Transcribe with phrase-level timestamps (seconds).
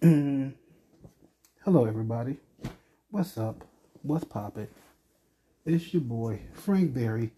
[0.02, 2.38] Hello, everybody.
[3.10, 3.66] What's up?
[4.00, 4.68] What's poppin'?
[5.66, 7.32] It's your boy Frank Berry.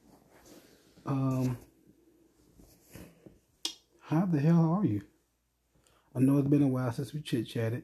[1.04, 1.58] Um,
[4.02, 5.02] how the hell are you?
[6.14, 7.82] I know it's been a while since we chit chatted.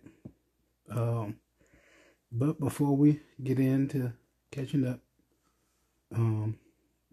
[0.88, 1.38] Um,
[2.30, 4.12] but before we get into
[4.52, 5.00] catching up,
[6.14, 6.56] um,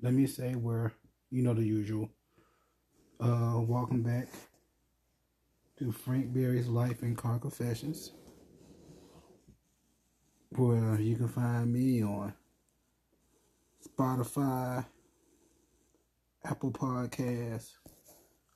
[0.03, 0.93] let me say where
[1.31, 2.11] you know the usual.
[3.19, 4.27] Uh, welcome back
[5.77, 8.13] to Frank Berry's Life and Car Confessions,
[10.51, 12.33] where you can find me on
[13.85, 14.85] Spotify,
[16.45, 17.73] Apple Podcasts,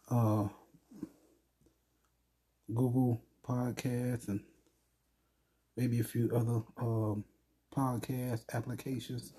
[0.09, 0.48] uh,
[2.73, 4.40] Google Podcasts, and
[5.76, 7.26] maybe a few other um,
[7.76, 9.34] podcast applications.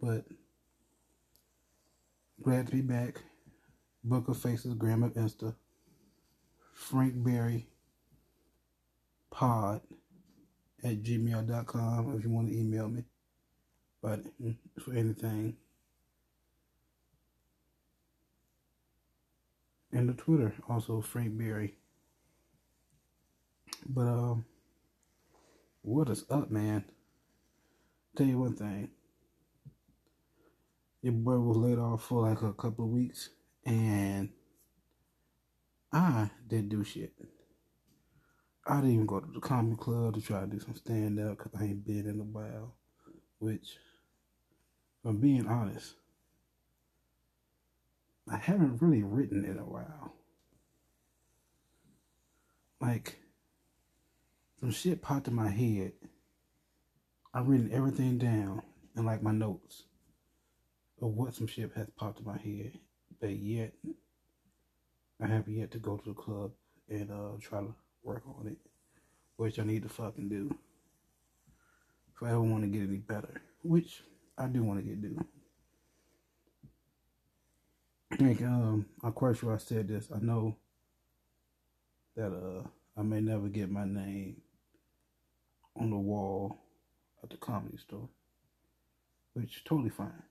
[0.00, 0.24] But
[2.42, 3.20] glad to be back.
[4.02, 5.54] Book of Faces, Grammar Insta.
[6.80, 7.66] Frank Berry
[9.30, 9.82] pod
[10.82, 13.04] at gmail.com if you want to email me.
[14.02, 15.56] But mm, for anything.
[19.92, 21.74] And the Twitter, also Frank Berry.
[23.86, 24.46] But um
[25.82, 26.84] what is up, man?
[28.16, 28.88] Tell you one thing.
[31.02, 33.28] Your boy was laid off for like a couple of weeks
[33.66, 34.30] and
[35.92, 37.12] I didn't do shit.
[38.66, 41.38] I didn't even go to the comedy club to try to do some stand up
[41.38, 42.74] because I ain't been in a while.
[43.38, 43.76] Which,
[45.04, 45.94] I'm being honest,
[48.30, 50.14] I haven't really written in a while.
[52.80, 53.18] Like,
[54.60, 55.92] some shit popped in my head.
[57.32, 58.62] I've written everything down
[58.96, 59.84] in like my notes
[61.00, 62.78] of what some shit has popped in my head,
[63.20, 63.72] but yet
[65.22, 66.52] I have yet to go to the club
[66.88, 68.56] and uh, try to work on it,
[69.36, 70.54] which I need to fucking do
[72.14, 74.02] if I ever want to get any better, which
[74.38, 75.24] I do want to get do.
[78.18, 80.08] Like, um, I'm quite sure I said this.
[80.14, 80.56] I know
[82.16, 82.62] that uh,
[82.96, 84.36] I may never get my name
[85.78, 86.58] on the wall
[87.22, 88.08] at the comedy store,
[89.34, 90.22] which is totally fine.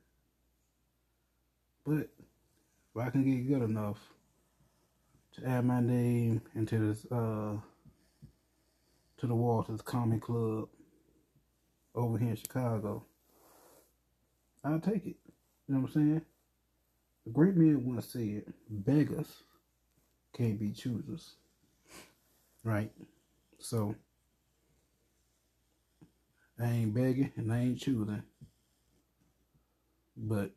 [1.85, 2.09] But
[2.95, 3.97] if I can get good enough
[5.39, 7.55] to add my name into this uh
[9.17, 10.69] to the wall to comedy club
[11.95, 13.03] over here in Chicago,
[14.63, 15.17] I'll take it.
[15.67, 16.21] You know what I'm saying?
[17.25, 19.43] The great man once said, beggars
[20.33, 21.35] can't be choosers.
[22.63, 22.91] Right?
[23.59, 23.95] So
[26.61, 28.23] I ain't begging and I ain't choosing.
[30.15, 30.51] But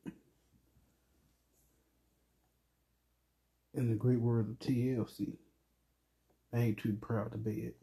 [3.83, 5.37] in the great word of TLC,
[6.55, 7.77] I ain't too proud to be it.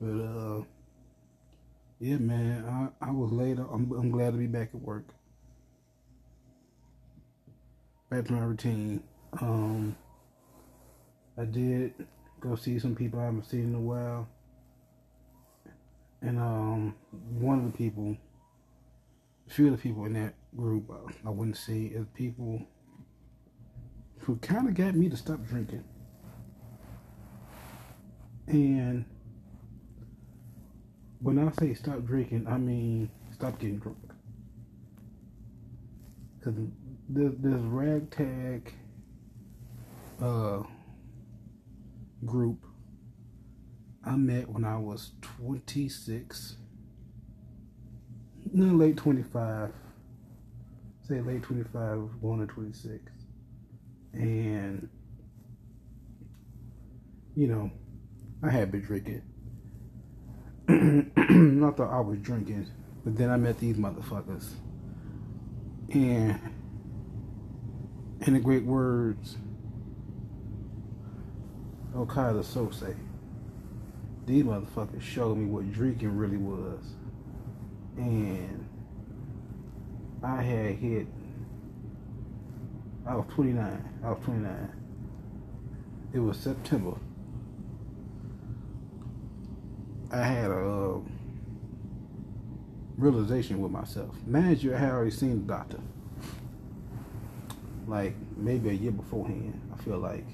[0.00, 0.62] But uh,
[2.00, 3.58] yeah, man, I, I was late.
[3.58, 5.08] I'm I'm glad to be back at work.
[8.10, 9.02] Back to my routine.
[9.40, 9.94] Um,
[11.36, 11.92] I did
[12.40, 14.26] go see some people I haven't seen in a while,
[16.22, 18.16] and um, one of the people,
[19.48, 22.62] a few of the people in that group uh, I wouldn't say as people
[24.20, 25.84] who kind of got me to stop drinking.
[28.48, 29.04] And
[31.20, 33.98] when I say stop drinking, I mean stop getting drunk.
[36.38, 36.54] Because
[37.08, 38.72] this, this ragtag
[40.22, 40.62] uh,
[42.24, 42.64] group
[44.04, 46.56] I met when I was 26,
[48.52, 49.72] no, late 25
[51.06, 53.12] say late 25, going to 26.
[54.12, 54.88] And,
[57.36, 57.70] you know,
[58.42, 59.22] I had been drinking.
[60.68, 62.68] Not that I was drinking,
[63.04, 64.54] but then I met these motherfuckers.
[65.92, 66.40] And,
[68.22, 69.36] in the great words
[72.04, 72.96] Keyser Söze,
[74.26, 76.84] these motherfuckers showed me what drinking really was.
[77.96, 78.68] And
[80.22, 81.06] I had hit.
[83.06, 84.00] I was 29.
[84.04, 84.72] I was 29.
[86.12, 86.94] It was September.
[90.10, 90.98] I had a uh,
[92.96, 94.14] realization with myself.
[94.26, 95.80] Mind you, I had already seen the doctor.
[97.86, 99.60] Like maybe a year beforehand.
[99.72, 100.26] I feel like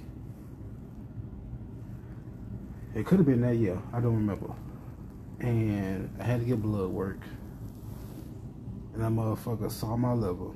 [2.94, 3.78] it could have been that year.
[3.92, 4.54] I don't remember.
[5.40, 7.18] And I had to get blood work
[8.94, 10.50] and that motherfucker saw my liver.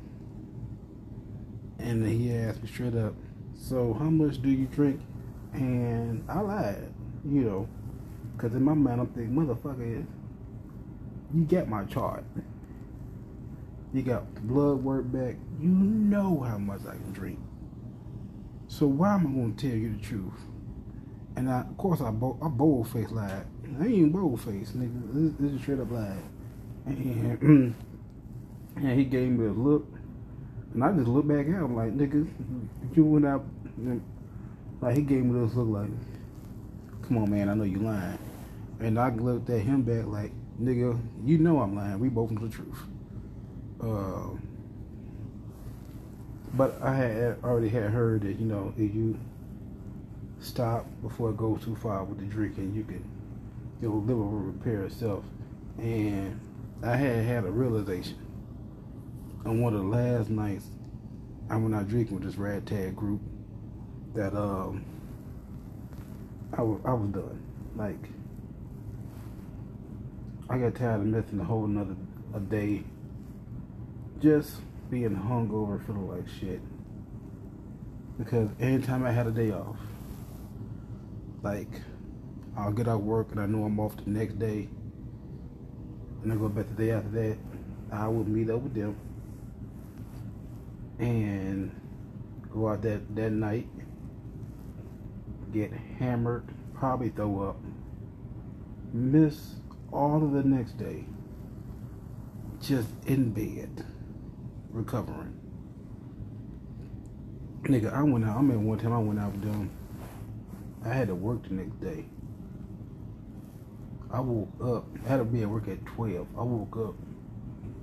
[1.78, 3.14] And he asked me straight up,
[3.54, 5.00] So how much do you drink?
[5.52, 6.92] And I lied,
[7.24, 7.68] you know,
[8.36, 10.06] because in my mind I'm thinking, motherfucker,
[11.34, 12.24] you get my chart.
[13.92, 15.36] You got blood work back.
[15.60, 17.38] You know how much I can drink.
[18.68, 20.40] So why am I going to tell you the truth?
[21.36, 23.46] And I, of course, I, bo- I bold face lied.
[23.80, 25.12] I ain't bold face, nigga.
[25.12, 26.16] This, this is straight up lie.
[26.86, 27.74] And,
[28.76, 29.86] and he gave me a look.
[30.74, 32.28] And I just looked back at him like, nigga,
[32.94, 33.44] you went out.
[34.80, 35.90] Like, he gave me this look like,
[37.02, 38.18] come on, man, I know you lying.
[38.80, 41.98] And I looked at him back like, nigga, you know I'm lying.
[41.98, 42.78] We both know the truth.
[43.80, 44.36] Uh,
[46.54, 49.18] but I had already had heard that, you know, if you
[50.40, 53.04] stop before it goes too far with the drinking, you can,
[53.80, 55.24] your liver will repair itself.
[55.78, 56.38] And
[56.82, 58.25] I had had a realization
[59.46, 60.66] on one of the last nights
[61.48, 63.20] I went out drinking with this ragtag group
[64.14, 64.84] that um
[66.52, 67.40] I was I was done.
[67.76, 68.10] Like
[70.50, 71.94] I got tired of missing a whole another
[72.34, 72.82] a day
[74.20, 74.60] just
[74.90, 76.60] being hungover feeling like shit.
[78.18, 79.76] Because anytime I had a day off,
[81.42, 81.68] like
[82.56, 84.68] I'll get out work and I know I'm off the next day
[86.24, 87.38] and I go back the day after that,
[87.92, 88.96] I will meet up with them
[90.98, 91.70] and
[92.52, 93.68] go out that, that night,
[95.52, 96.44] get hammered,
[96.74, 97.56] probably throw up,
[98.92, 99.56] miss
[99.92, 101.04] all of the next day,
[102.60, 103.84] just in bed,
[104.70, 105.34] recovering.
[107.62, 109.70] Nigga, I went out, I remember one time I went out them,
[110.84, 112.04] I had to work the next day.
[114.10, 116.28] I woke up, I had to be at work at 12.
[116.38, 116.94] I woke up,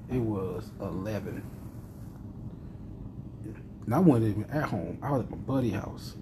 [0.10, 1.44] it was 11
[3.86, 4.98] and I wasn't even at home.
[5.02, 6.16] I was at my buddy house.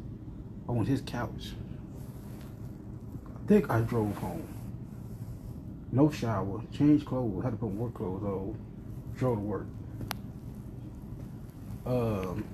[0.68, 1.54] on his couch.
[3.28, 4.48] I think I drove home.
[5.92, 8.58] No shower, changed clothes, had to put work clothes on,
[9.18, 9.68] drove to work.
[11.86, 12.46] Um,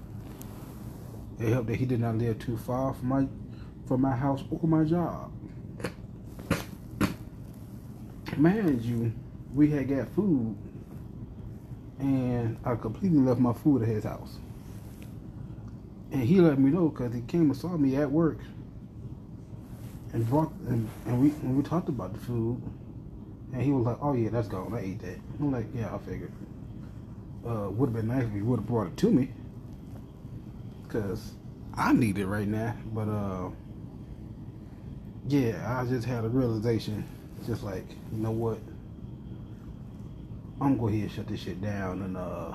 [1.39, 3.27] it helped that he did not live too far from my
[3.85, 5.31] from my house or my job.
[8.35, 9.13] Mind you,
[9.53, 10.55] we had got food,
[11.99, 14.39] and I completely left my food at his house.
[16.11, 18.39] And he let me know because he came and saw me at work
[20.13, 22.61] and brought and, and we and we talked about the food
[23.53, 24.73] and he was like, "Oh yeah, that's gone.
[24.73, 26.31] I ate that." I'm like, "Yeah, I figured.
[27.45, 29.29] Uh, would have been nice if you would have brought it to me,
[30.89, 31.33] cause
[31.73, 33.49] I need it right now." But uh,
[35.27, 37.05] yeah, I just had a realization,
[37.45, 38.59] just like, you know what?
[40.59, 42.53] I'm gonna go ahead and shut this shit down and uh,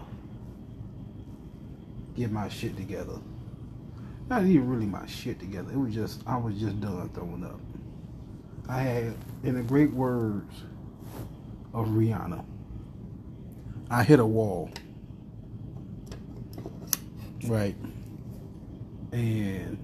[2.16, 3.18] get my shit together
[4.32, 5.70] not even really my shit together.
[5.70, 7.60] It was just I was just done throwing up.
[8.66, 9.14] I had,
[9.44, 10.54] in the great words
[11.74, 12.42] of Rihanna,
[13.90, 14.70] I hit a wall.
[17.44, 17.76] Right.
[19.12, 19.76] And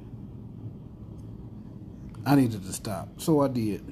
[2.25, 3.21] I needed to stop.
[3.21, 3.85] So I did.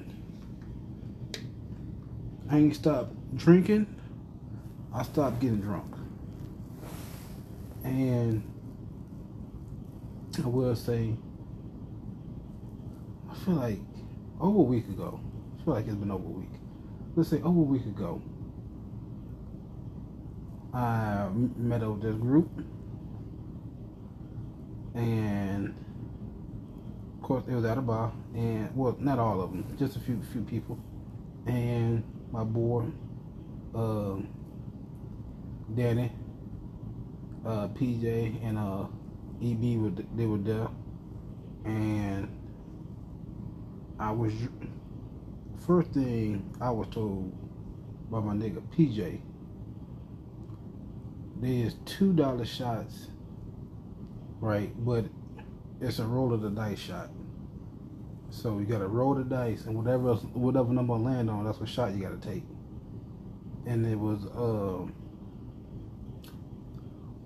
[2.49, 3.85] I ain't stopped drinking.
[4.91, 5.93] I stopped getting drunk.
[7.83, 8.41] And
[10.43, 11.13] I will say,
[13.29, 13.79] I feel like
[14.39, 15.19] over a week ago,
[15.59, 16.49] I feel like it's been over a week.
[17.15, 18.21] Let's say over a week ago,
[20.73, 22.49] I met up with this group,
[24.93, 25.73] and
[27.15, 29.99] of course it was at a bar, and well, not all of them, just a
[29.99, 30.77] few few people,
[31.47, 32.85] and my boy,
[33.73, 34.17] uh,
[35.73, 36.11] Danny,
[37.45, 38.85] uh, PJ, and uh,
[39.43, 40.67] EB were they were there,
[41.65, 42.29] and
[43.99, 44.33] I was
[45.65, 47.31] first thing I was told
[48.11, 49.21] by my nigga PJ.
[51.39, 53.07] There's two dollar shots,
[54.39, 54.71] right?
[54.85, 55.05] But
[55.81, 57.09] it's a roll of the dice shot.
[58.29, 61.93] So you gotta roll the dice, and whatever whatever number land on, that's what shot
[61.95, 62.43] you gotta take.
[63.65, 64.91] And it was uh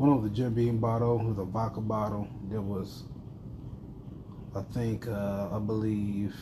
[0.02, 2.28] one of the Jim Beam bottle was a vodka bottle.
[2.50, 3.04] There was,
[4.56, 6.36] I think, uh, I believe,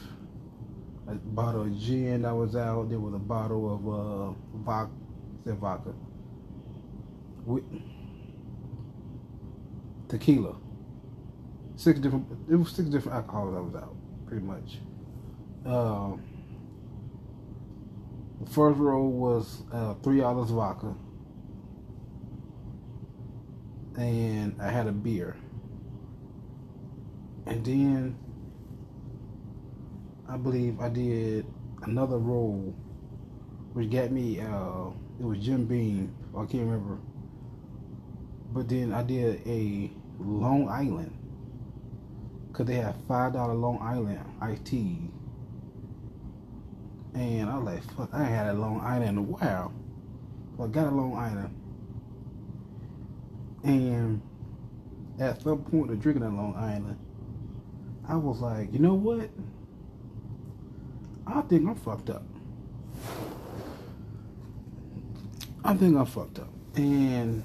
[1.09, 2.89] a bottle of gin that was out.
[2.89, 4.93] There was a bottle of uh, vodka,
[5.43, 5.93] said vodka,
[7.45, 7.65] with
[10.07, 10.55] tequila.
[11.75, 12.27] Six different.
[12.49, 14.77] It was six different alcohols that was out, pretty much.
[15.65, 16.23] Um,
[18.39, 20.95] the first row was uh, three dollars vodka
[23.97, 25.35] and I had a beer.
[27.45, 28.17] And then
[30.27, 31.45] I believe I did
[31.83, 32.75] another roll,
[33.73, 36.97] which got me uh it was Jim Beam, I can't remember.
[38.53, 41.15] But then I did a Long Island.
[42.53, 45.11] Cause they had five dollar Long Island iced tea.
[47.13, 49.73] And I was like, fuck, I ain't had a Long Island in a while.
[50.57, 51.55] So I got a Long Island.
[53.63, 54.21] And
[55.19, 56.97] at some point of drinking that Long Island,
[58.07, 59.29] I was like, you know what?
[61.27, 62.23] I think I'm fucked up.
[65.63, 66.49] I think I'm fucked up.
[66.75, 67.43] And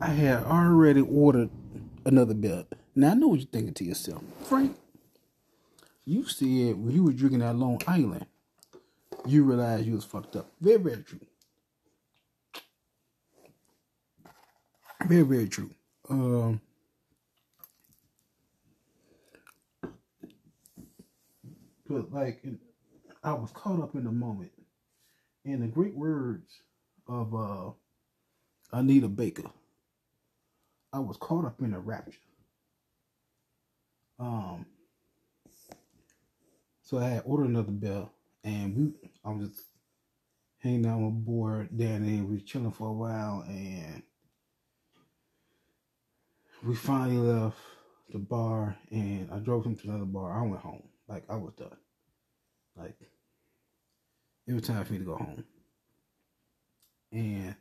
[0.00, 1.50] I had already ordered
[2.04, 2.64] another beer.
[2.96, 4.22] Now I know what you're thinking to yourself.
[4.44, 4.76] Frank,
[6.04, 8.26] you said when you were drinking that Long Island,
[9.26, 10.50] you realized you was fucked up.
[10.60, 11.20] Very, very true.
[15.06, 15.70] Very, very true.
[16.08, 16.60] Um,
[21.88, 22.44] but like,
[23.24, 24.52] I was caught up in the moment,
[25.44, 26.62] in the great words
[27.08, 27.70] of uh,
[28.72, 29.50] Anita Baker.
[30.92, 32.18] I was caught up in a rapture.
[34.18, 34.66] Um,
[36.82, 38.12] so I had ordered another bell,
[38.44, 39.62] and we, I was just
[40.58, 42.24] hanging out board down there.
[42.24, 44.02] We was chilling for a while, and
[46.64, 47.56] we finally left
[48.10, 50.32] the bar, and I drove him to another bar.
[50.32, 51.76] I went home, like I was done.
[52.76, 52.96] Like
[54.46, 55.44] it was time for me to go home,
[57.12, 57.54] and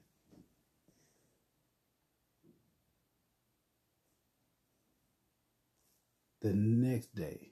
[6.41, 7.51] the next day,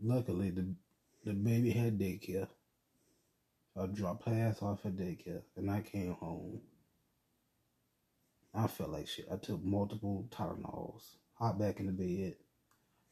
[0.00, 0.74] luckily the
[1.24, 2.48] the baby had daycare.
[3.80, 6.60] I dropped her ass off at daycare and I came home.
[8.58, 9.28] I felt like shit.
[9.32, 11.02] I took multiple Tylenols,
[11.34, 12.34] hot back in the bed.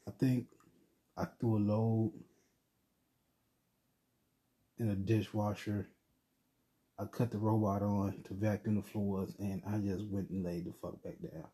[0.09, 0.49] I think
[1.17, 2.13] I threw a load
[4.79, 5.89] in a dishwasher.
[6.99, 10.67] I cut the robot on to vacuum the floors and I just went and laid
[10.67, 11.47] the fuck back down.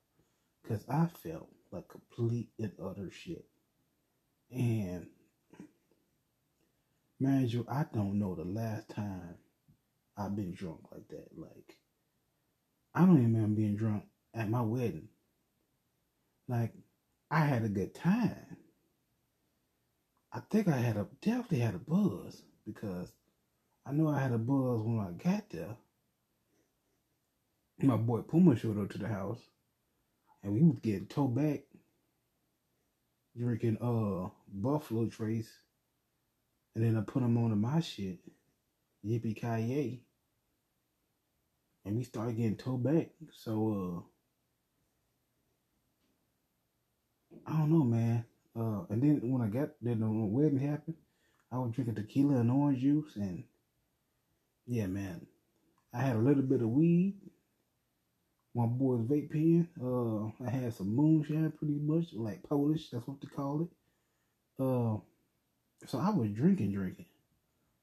[0.62, 3.44] Because I felt like complete and utter shit.
[4.50, 5.08] And,
[7.20, 9.36] man, you, I don't know the last time
[10.16, 11.28] I've been drunk like that.
[11.36, 11.76] Like,
[12.94, 15.08] I don't even remember being drunk at my wedding.
[16.48, 16.72] Like,
[17.30, 18.56] I had a good time.
[20.32, 23.12] I think I had a definitely had a buzz because
[23.86, 25.76] I know I had a buzz when I got there.
[27.82, 29.40] My boy Puma showed up to the house
[30.42, 31.62] and we was getting towed back
[33.36, 35.50] drinking uh Buffalo Trace,
[36.74, 38.18] and then I put him on to my shit,
[39.06, 40.02] Yippee Ki
[41.84, 43.10] and we started getting towed back.
[43.32, 44.04] So
[47.46, 48.24] uh, I don't know, man.
[48.54, 50.96] Uh, and then when I got then the wedding happened,
[51.50, 53.44] I was drinking tequila and orange juice, and
[54.66, 55.26] yeah, man,
[55.92, 57.14] I had a little bit of weed
[58.54, 59.68] my boy's vape pen.
[59.80, 62.90] Uh, I had some moonshine, pretty much like Polish.
[62.90, 63.68] That's what they call it.
[64.62, 64.98] Uh,
[65.86, 67.06] so I was drinking, drinking,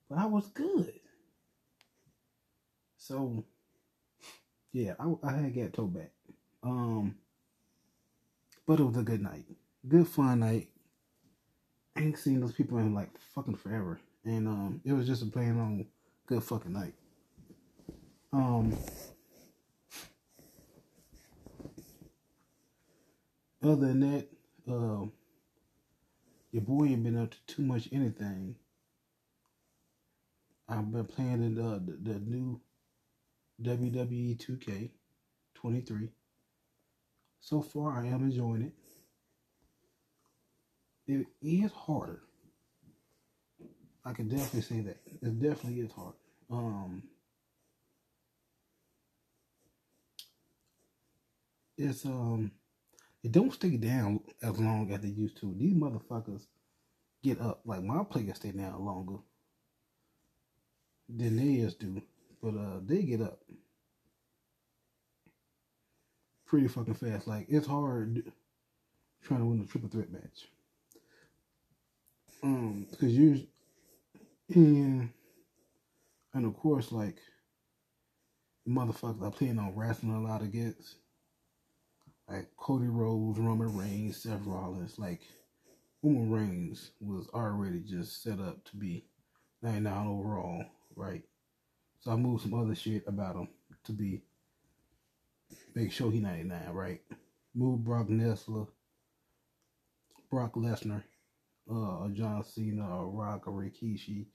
[0.09, 0.93] but I was good.
[2.97, 3.43] So,
[4.71, 6.11] yeah, I, I had got towed back.
[6.63, 7.15] Um,
[8.67, 9.45] but it was a good night,
[9.87, 10.69] good fun night.
[11.95, 15.25] I ain't seen those people in like fucking forever, and um, it was just a
[15.25, 15.85] plain on
[16.27, 16.93] good fucking night.
[18.31, 18.77] Um.
[23.63, 24.27] other than that,
[24.71, 25.05] uh,
[26.51, 28.55] your boy ain't been up to too much anything.
[30.67, 32.61] I've been playing the, uh, the, the new
[33.61, 34.89] WWE 2K
[35.55, 36.09] 23.
[37.41, 38.73] So far, I am enjoying it.
[41.07, 42.21] It is harder.
[44.05, 44.97] I can definitely say that.
[45.21, 46.13] It definitely is hard.
[46.51, 47.03] Um,
[51.77, 52.51] it's um
[53.23, 55.53] it don't stay down as long as they used to.
[55.57, 56.45] These motherfuckers
[57.23, 57.61] get up.
[57.65, 59.17] Like my players stay down longer
[61.09, 62.01] than theirs do.
[62.41, 63.39] But uh they get up
[66.45, 67.27] pretty fucking fast.
[67.27, 68.31] Like it's hard
[69.23, 70.47] trying to win a triple threat match.
[72.41, 73.45] Um, because you
[74.55, 75.09] and
[76.33, 77.17] and of course like
[78.67, 80.95] motherfuckers I playing on wrestling a lot against
[82.29, 85.21] like Cody Rhodes, Roman Reigns, Seth Rollins, like
[86.03, 89.05] Roman Reigns was already just set up to be
[89.63, 90.63] 99 overall,
[90.95, 91.23] right?
[92.01, 93.49] So I moved some other shit about him
[93.85, 94.21] to be
[95.75, 97.01] make sure he 99, right?
[97.53, 98.67] Move Brock Lesnar,
[100.29, 101.03] Brock Lesnar,
[101.69, 104.27] uh, John Cena, or Rock, or Rikishi,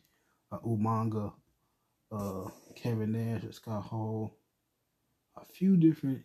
[0.53, 1.33] uh, Umaga,
[2.13, 4.37] uh, Kevin Nash, Scott Hall,
[5.37, 6.23] a few different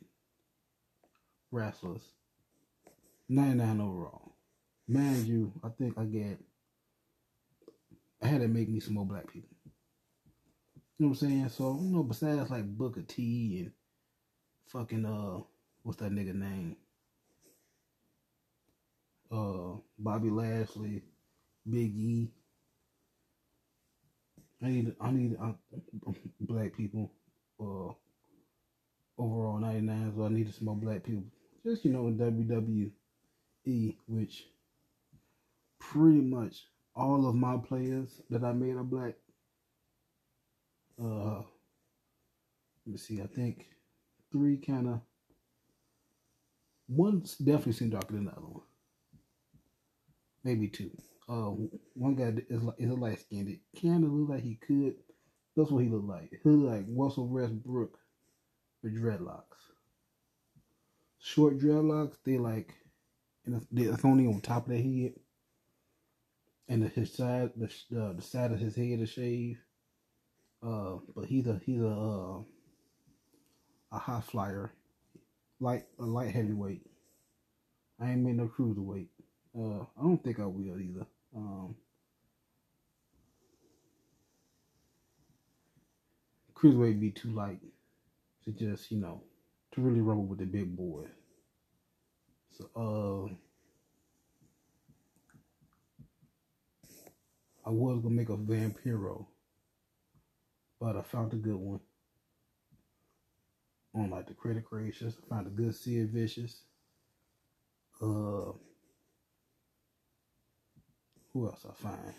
[1.52, 2.02] wrestlers.
[3.30, 4.34] 99 overall.
[4.88, 6.40] Mind you, I think I get,
[8.24, 9.56] I had to make me some more black people.
[11.00, 11.50] You know what I'm saying?
[11.50, 13.72] So, you know, besides like Booker T and
[14.68, 15.40] fucking, uh,
[15.82, 16.76] what's that nigga name?
[19.32, 21.04] Uh, Bobby Lashley,
[21.70, 22.32] Big E.
[24.62, 25.54] I need, I need uh,
[26.42, 27.14] black people,
[27.62, 27.94] uh,
[29.18, 31.24] overall 99, so I needed some more black people.
[31.66, 32.18] Just, you know, in
[33.66, 34.48] WWE, which
[35.80, 39.14] pretty much all of my players that I made are black.
[41.02, 41.42] Uh,
[42.86, 43.68] let me see, I think
[44.32, 45.02] three kind of,
[46.88, 48.64] one definitely seemed darker than the other one.
[50.44, 50.92] Maybe two.
[51.28, 51.52] Uh,
[51.94, 53.50] one guy is, is a light skinned.
[53.50, 54.96] It kind of look like he could.
[55.56, 56.32] That's what he looked like.
[56.32, 57.98] He looked like Russell Westbrook
[58.82, 59.44] with dreadlocks.
[61.20, 62.74] Short dreadlocks, they like,
[63.46, 65.14] and it's only on top of their head,
[66.68, 67.66] and the, his side, the
[68.00, 69.60] uh, the side of his head is shaved.
[70.62, 72.40] Uh, but he's a he's a uh,
[73.92, 74.74] a high flyer,
[75.60, 76.82] light a light heavyweight.
[78.00, 79.08] I ain't made no cruiserweight.
[79.58, 81.06] Uh, I don't think I will either.
[81.36, 81.76] Um,
[86.54, 87.60] cruiserweight be too light
[88.44, 89.24] to just, you know,
[89.74, 91.06] to really rumble with the big boy.
[92.58, 93.34] So, uh,
[97.66, 99.26] I was gonna make a Vampiro,
[100.80, 101.80] but I found a good one
[103.94, 105.18] on like the Credit Creations.
[105.24, 106.62] I found a good Sid Vicious.
[108.02, 108.54] Uh,
[111.34, 112.14] who else I find?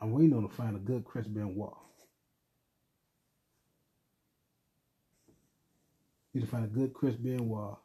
[0.00, 1.72] I'm waiting on to find a good Chris Benoit.
[6.32, 7.78] Need to find a good Chris Benoit.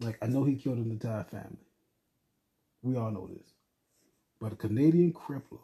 [0.00, 1.66] Like I know he killed an entire family.
[2.82, 3.59] We all know this.
[4.40, 5.60] But a Canadian crippler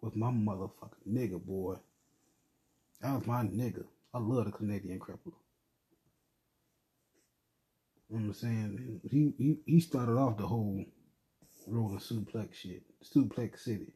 [0.00, 1.76] was my motherfucking nigga, boy.
[3.00, 3.84] That was my nigga.
[4.12, 5.34] I love the Canadian crippler.
[8.10, 9.00] You know what I'm saying?
[9.10, 10.84] He, he he started off the whole
[11.66, 12.82] rolling suplex shit.
[13.02, 13.92] Suplex City.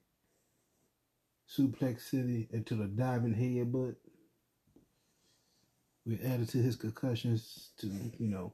[1.49, 3.97] Suplex City into the diving headbutt.
[6.07, 8.53] We added to his concussions to, you know,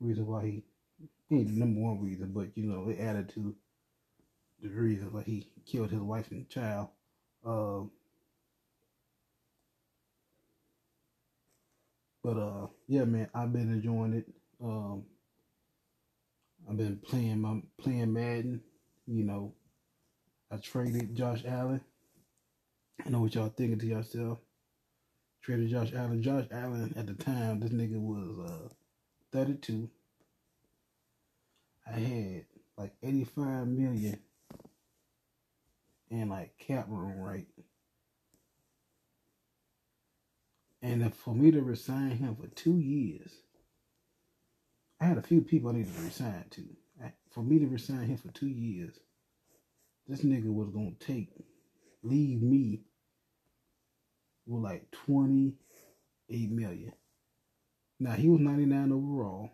[0.00, 0.64] reason why he
[1.30, 3.54] ain't the number one reason, but you know, it added to
[4.62, 6.88] the reason why he killed his wife and child.
[7.44, 7.90] Um,
[12.22, 14.26] but uh, yeah, man, I've been enjoying it.
[14.62, 15.04] Um,
[16.70, 18.62] I've been playing my playing Madden.
[19.06, 19.54] You know,
[20.50, 21.80] I traded Josh Allen.
[23.04, 24.38] I know what y'all thinking to yourself.
[25.42, 26.22] Traded Josh Allen.
[26.22, 28.68] Josh Allen at the time, this nigga was uh
[29.32, 29.90] 32.
[31.84, 32.44] I had
[32.78, 34.20] like 85 million
[36.20, 37.46] like cap room, right?
[40.82, 43.32] And for me to resign him for two years,
[45.00, 46.62] I had a few people I needed to resign to.
[47.30, 48.94] For me to resign him for two years,
[50.06, 51.30] this nigga was gonna take,
[52.02, 52.82] leave me
[54.46, 56.92] with like 28 million.
[58.00, 59.50] Now he was 99 overall.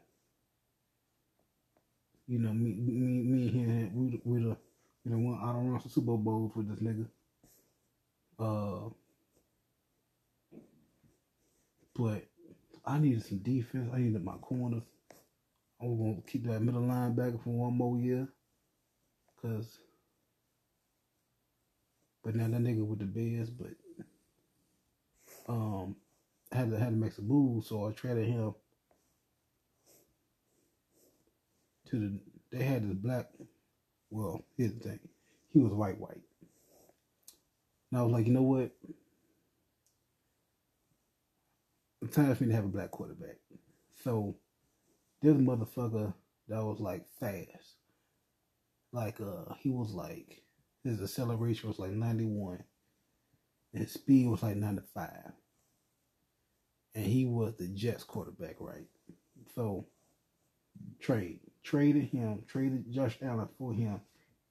[2.27, 4.57] You know, me, me, me and him, we, we the,
[5.09, 7.07] you know, I don't run some Super Bowls with this nigga.
[8.39, 8.91] Uh,
[11.97, 12.25] but
[12.85, 13.91] I needed some defense.
[13.93, 14.83] I needed my corners.
[15.81, 18.29] I'm gonna keep that middle linebacker for one more year,
[19.41, 19.79] cause.
[22.23, 23.71] But now that nigga with the Bears, but
[25.49, 25.97] um,
[26.53, 28.55] had to had to make some moves, so I traded him
[31.87, 32.21] to the.
[32.51, 33.27] They had this black.
[34.11, 35.01] Well, here's the thing,
[35.53, 36.23] he was white white.
[37.91, 38.71] And I was like, you know what?
[42.03, 43.37] It's time for me to have a black quarterback.
[44.03, 44.37] So
[45.23, 46.15] this motherfucker
[46.49, 47.77] that was like fast.
[48.93, 50.43] Like uh he was like
[50.85, 52.65] his acceleration was like 91
[53.75, 55.33] and speed was like 95.
[56.95, 58.87] And he was the Jets quarterback, right?
[59.55, 59.87] So
[61.01, 61.41] trade.
[61.69, 64.01] Traded him, traded Josh Allen for him,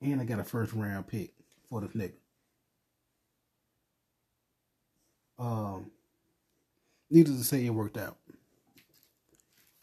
[0.03, 1.33] and I got a first round pick
[1.67, 2.13] for this nigga.
[5.39, 5.89] Um,
[7.09, 8.17] needless to say, it worked out.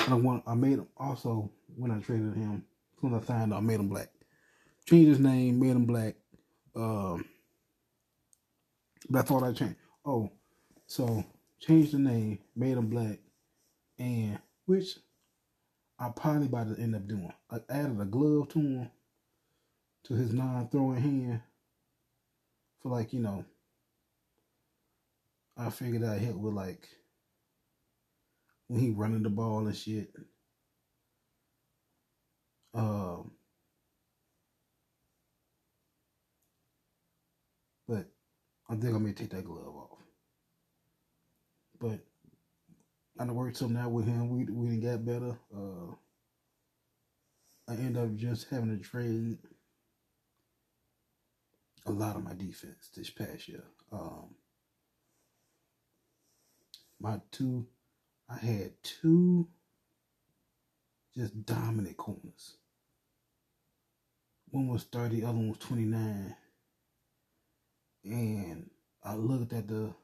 [0.07, 0.44] I want.
[0.47, 2.64] I made him also when I traded him.
[3.05, 4.11] As I signed, I made him black.
[4.87, 6.14] Changed his name, made him black.
[6.77, 7.25] Um,
[9.11, 9.75] that's all I changed.
[10.07, 10.31] Oh,
[10.87, 11.25] so
[11.59, 13.18] changed the name, made him black,
[13.99, 14.99] and which
[15.99, 17.33] I probably about to end up doing.
[17.51, 18.91] I added a glove to him,
[20.05, 21.43] to his non-throwing hand,
[22.83, 23.45] for like you know.
[25.57, 26.89] I figured I'd help with like
[28.67, 30.13] when he running the ball and shit.
[32.75, 33.31] Um,
[37.87, 38.07] but
[38.69, 39.99] I think I'm gonna take that glove off.
[41.79, 42.01] But
[43.18, 44.29] I worked something out with him.
[44.29, 45.38] We we didn't get better.
[45.55, 45.94] Uh,
[47.68, 49.38] I end up just having to trade
[51.87, 53.64] a lot of my defense this past year.
[53.92, 54.35] Um,
[57.00, 57.66] my two,
[58.29, 59.48] I had two
[61.16, 62.57] just dominant corners.
[64.50, 66.37] One was 30, the other one was 29.
[68.05, 68.70] And
[69.03, 69.94] I looked at the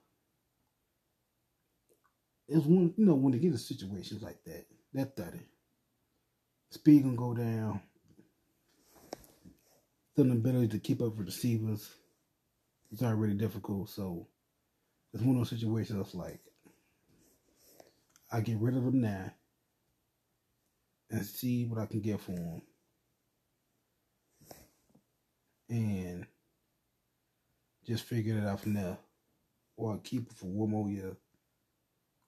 [2.50, 5.38] it's one you know when they get in situations like that, that 30.
[6.70, 7.80] Speed gonna go down.
[10.16, 11.88] The ability to keep up with receivers
[12.92, 13.88] is already difficult.
[13.88, 14.26] So
[15.14, 16.40] it's one of those situations that's like
[18.32, 19.32] I get rid of them now
[21.10, 22.62] and see what I can get for them.
[25.68, 26.26] And
[27.86, 28.98] just figure it out from there.
[29.76, 31.16] Or I keep it for one more year.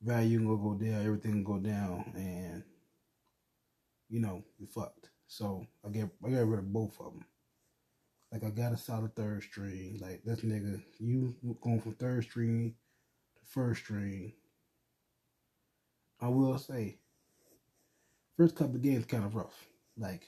[0.02, 2.62] Value gonna go down, everything go down, and
[4.08, 5.10] you know, we fucked.
[5.26, 7.24] So I get I got rid of both of them.
[8.32, 9.98] Like I got a solid third string.
[10.00, 12.74] Like this nigga, you going from third string
[13.36, 14.32] to first string.
[16.20, 16.98] I will say,
[18.36, 19.66] first couple games kind of rough.
[19.96, 20.24] Like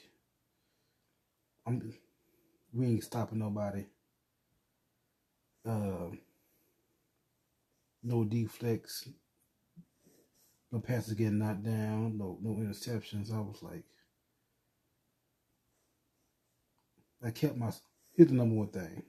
[1.65, 1.93] I'm,
[2.73, 3.85] we ain't stopping nobody.
[5.67, 6.09] Uh,
[8.03, 9.09] no deflects,
[10.71, 13.33] no passes getting knocked down, no no interceptions.
[13.33, 13.83] I was like,
[17.23, 17.71] I kept my.
[18.13, 19.03] Here's the number one thing.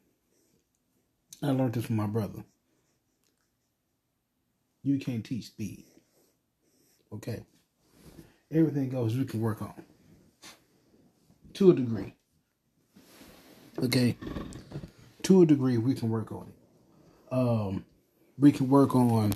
[1.43, 2.45] I learned this from my brother.
[4.83, 5.85] You can't teach speed.
[7.13, 7.45] Okay.
[8.53, 9.75] Everything else we can work on.
[11.55, 12.15] To a degree.
[13.83, 14.17] Okay.
[15.25, 17.35] To a degree we can work on it.
[17.35, 17.85] Um
[18.39, 19.33] we can work on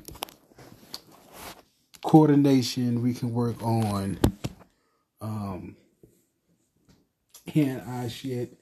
[2.04, 4.18] coordination, we can work on
[5.20, 5.76] um
[7.52, 8.58] hand eye shit,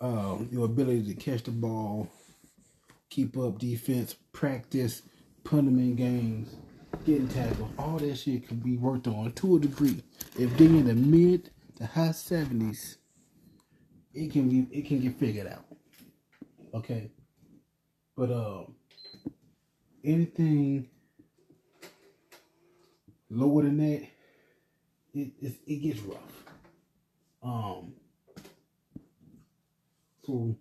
[0.00, 2.08] um, your ability to catch the ball,
[3.10, 5.02] keep up defense, practice,
[5.44, 6.56] put them in games
[7.04, 10.02] getting tackled, all that shit can be worked on to a degree.
[10.38, 12.98] If they're in the mid to high seventies,
[14.12, 15.64] it can be it can get figured out.
[16.72, 17.10] Okay,
[18.16, 18.74] but um,
[20.04, 20.88] anything
[23.34, 24.06] lower than that,
[25.14, 26.44] it it, it gets rough.
[27.42, 27.94] Um,
[30.24, 30.56] so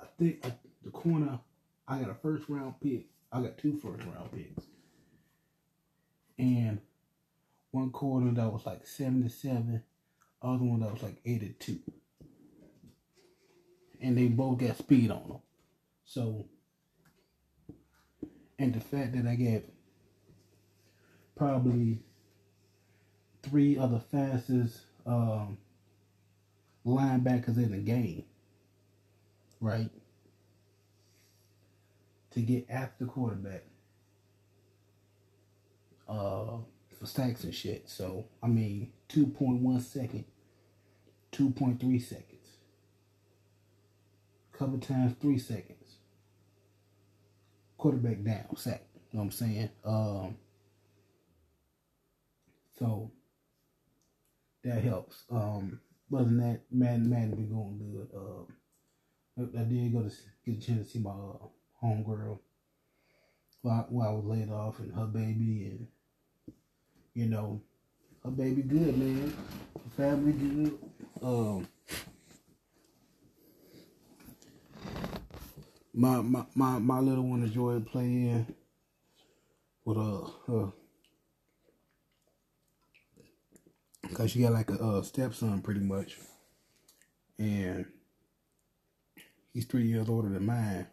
[0.00, 0.52] I think I,
[0.84, 1.38] the corner,
[1.88, 3.06] I got a first round pick.
[3.32, 4.66] I got two first round picks
[6.42, 6.80] and
[7.70, 9.82] one corner that was like 77,
[10.42, 11.78] other one that was like 82.
[14.00, 15.38] And they both got speed on them.
[16.04, 16.46] So,
[18.58, 19.72] and the fact that I get
[21.42, 21.98] probably
[23.42, 25.58] three of the fastest um,
[26.86, 28.22] linebackers in the game,
[29.60, 29.90] right?
[32.30, 33.64] To get after the quarterback
[36.08, 36.58] uh,
[36.96, 37.90] for stacks and shit.
[37.90, 40.24] So, I mean, 2.1 second,
[41.32, 42.28] 2.3 seconds.
[44.52, 45.96] Couple times, three seconds.
[47.78, 48.82] Quarterback down, sack.
[49.10, 49.70] You know what I'm saying?
[49.84, 50.36] Um,
[52.78, 53.10] so,
[54.64, 55.24] that helps.
[55.30, 55.80] Um,
[56.14, 58.08] other than that, man, man, been going good.
[58.14, 58.44] Uh,
[59.38, 60.10] I, I did go to
[60.44, 61.46] get a chance to see my uh,
[61.82, 62.38] homegirl
[63.62, 65.86] while, while I was laid off and her baby and
[67.14, 67.60] you know,
[68.24, 69.34] her baby good, man.
[69.74, 70.78] Her family good.
[71.22, 71.68] Um,
[75.94, 78.46] my my my my little one enjoyed playing
[79.84, 80.72] with uh her
[84.12, 86.18] because she got like a uh, stepson pretty much,
[87.38, 87.86] and
[89.54, 90.86] he's three years older than mine,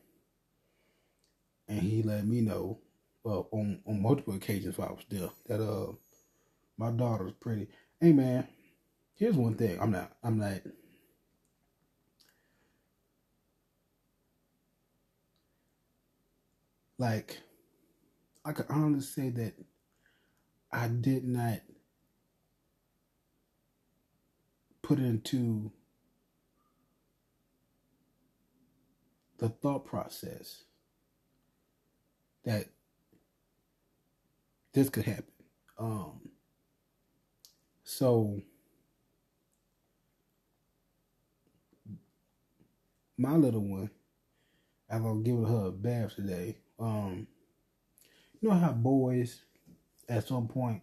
[1.68, 2.80] and he let me know,
[3.24, 5.92] well, on on multiple occasions while I was there, that uh,
[6.78, 7.68] my daughter's pretty.
[8.00, 8.48] Hey man,
[9.16, 9.78] here's one thing.
[9.82, 10.14] I'm not.
[10.24, 10.62] I'm not.
[16.98, 17.40] Like,
[18.46, 19.54] I can honestly say that
[20.72, 21.60] I did not
[24.90, 25.72] put into
[29.38, 30.64] the thought process
[32.44, 32.66] that
[34.74, 35.26] this could happen.
[35.78, 36.30] Um,
[37.84, 38.42] so
[43.16, 43.92] my little one,
[44.90, 46.58] I'm gonna give her a bath today.
[46.80, 47.28] Um,
[48.42, 49.40] you know how boys,
[50.10, 50.82] at some point,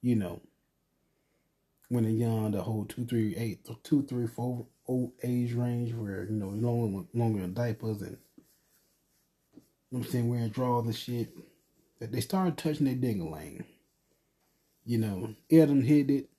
[0.00, 0.40] you know,
[1.92, 6.24] when they're young, the whole two, three, eight, two, three, four old age range where
[6.24, 8.16] you know no longer longer diapers and
[9.92, 11.28] I'm saying wearing drawers and shit.
[12.00, 13.64] That they started touching their dingaling.
[14.86, 16.30] You know, Adam hit it.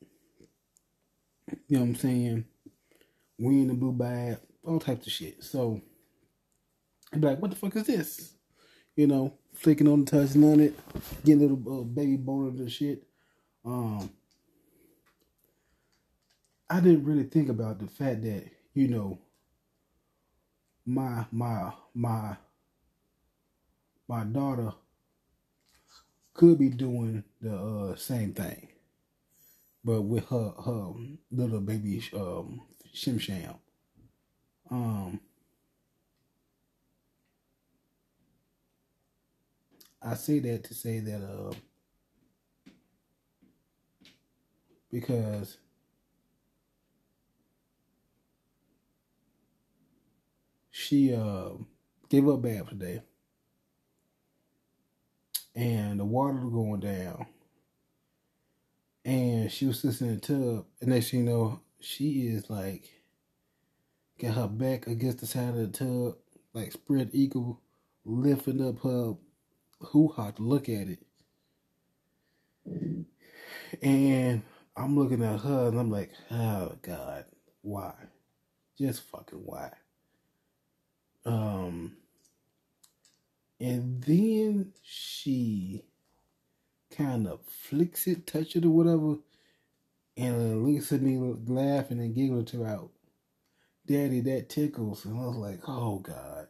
[1.68, 2.46] You know what I'm saying?
[3.38, 5.44] We in the blue bag, all types of shit.
[5.44, 5.80] So
[7.14, 8.34] I'd be like, what the fuck is this?
[8.96, 10.74] You know, flicking on the touching on it,
[11.24, 13.04] getting a little uh, baby boners and shit.
[13.64, 14.10] Um,
[16.74, 19.20] I didn't really think about the fact that you know
[20.88, 22.36] my my my
[24.08, 24.74] my daughter
[26.34, 28.70] could be doing the uh, same thing,
[29.86, 30.94] but with her her
[31.30, 33.54] little baby um Shim Sham.
[34.72, 35.20] Um,
[40.02, 41.54] I say that to say that uh
[44.92, 45.58] because
[50.76, 51.50] she uh
[52.10, 53.00] gave up bath today
[55.56, 57.28] and the water was going down.
[59.06, 60.66] And she was sitting in the tub.
[60.82, 62.90] And next you know she is like
[64.20, 66.16] got her back against the side of the tub.
[66.54, 67.62] Like spread eagle
[68.04, 69.14] lifting up her
[69.80, 71.06] hoo-ha to look at it.
[73.82, 74.42] And
[74.76, 77.26] i'm looking at her and i'm like oh god
[77.62, 77.94] why?
[78.78, 79.72] Just fucking why
[81.26, 81.94] um,
[83.60, 85.84] and then she
[86.92, 89.16] kind of flicks it, touch it or whatever,
[90.18, 92.92] and looks at me laughing and giggling to out,
[93.86, 95.06] Daddy, that tickles.
[95.06, 96.48] And I was like, oh God.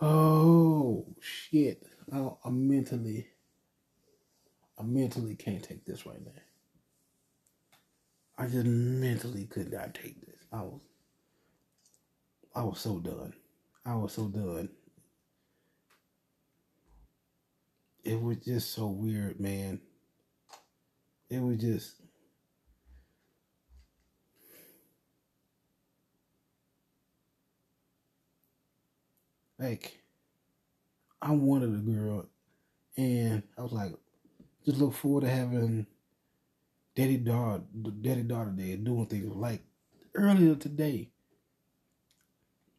[0.00, 1.86] Oh shit.
[2.12, 3.28] I, I mentally,
[4.78, 6.42] I mentally can't take this right now.
[8.38, 10.36] I just mentally could not take this.
[10.52, 10.80] I was
[12.54, 13.34] I was so done.
[13.84, 14.70] I was so done.
[18.04, 19.80] It was just so weird, man.
[21.28, 22.00] It was just
[29.58, 30.02] like
[31.22, 32.26] I wanted a girl
[32.98, 33.94] and I was like
[34.66, 35.86] just look forward to having
[36.96, 37.64] daddy daughter
[38.00, 39.62] daddy daughter day doing things like
[40.14, 41.11] earlier today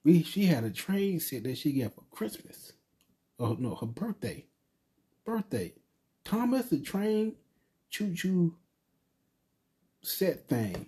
[0.04, 2.74] we she had a train set that she got for Christmas.
[3.40, 4.46] Oh no, her birthday.
[5.26, 5.74] Birthday.
[6.26, 7.36] Thomas the train
[7.90, 8.56] choo choo
[10.02, 10.88] set thing.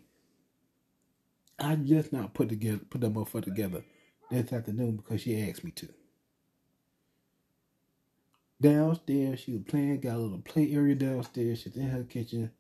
[1.57, 3.83] I just not put together put that motherfucker together
[4.29, 5.89] this afternoon because she asked me to.
[8.61, 11.61] Downstairs, she was playing, got a little play area downstairs.
[11.61, 12.51] She's in her kitchen.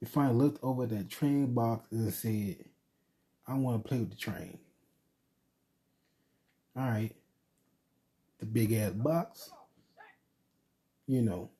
[0.00, 2.56] She finally looked over that train box and said,
[3.46, 4.58] I want to play with the train.
[6.76, 7.12] All right.
[8.38, 9.50] The big ass box.
[11.06, 11.50] You know.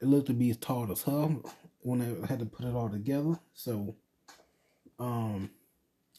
[0.00, 1.36] It looked to be as tall as her
[1.80, 3.38] when I had to put it all together.
[3.54, 3.94] So,
[4.98, 5.50] um,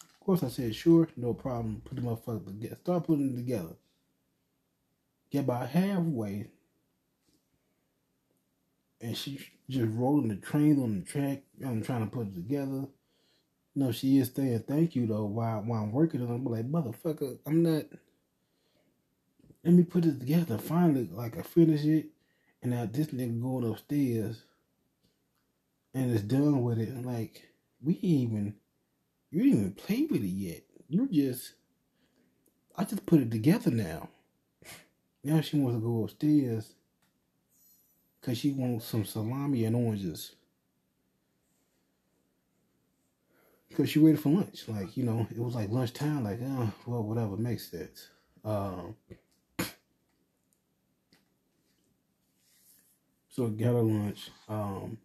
[0.01, 1.81] of course I said, sure, no problem.
[1.85, 2.77] Put the motherfucker together.
[2.77, 3.75] Start putting it together.
[5.29, 6.47] Get about halfway.
[9.01, 11.43] And she just rolling the train on the track.
[11.63, 12.85] I'm trying to put it together.
[13.75, 17.37] No, she is saying thank you though while while I'm working and I'm like, motherfucker,
[17.45, 17.83] I'm not
[19.63, 20.57] let me put it together.
[20.57, 22.07] Finally, like I finish it
[22.61, 24.43] and now this nigga going upstairs
[25.93, 26.89] and it's done with it.
[26.89, 27.49] I'm like,
[27.83, 28.55] we even
[29.29, 30.63] you didn't even play with it yet.
[30.87, 31.53] You just
[32.77, 34.09] I just put it together now.
[35.21, 36.73] Now she wants to go upstairs
[38.21, 40.35] because she wants some salami and oranges.
[43.75, 44.67] Because she waited for lunch.
[44.67, 48.07] Like, you know, it was like lunchtime, like, oh, well, whatever, makes sense.
[48.45, 48.95] Um,
[53.29, 54.31] so got her lunch.
[54.47, 54.97] Um,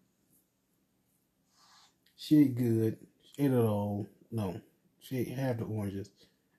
[2.16, 2.98] she ate good.
[3.22, 4.06] She ate it all.
[4.30, 4.60] No,
[5.00, 6.08] she ate half the oranges,